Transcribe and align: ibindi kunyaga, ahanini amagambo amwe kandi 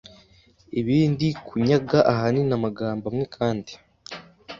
ibindi 0.79 1.27
kunyaga, 1.47 1.99
ahanini 2.11 2.53
amagambo 2.59 3.03
amwe 3.11 3.25
kandi 3.35 3.71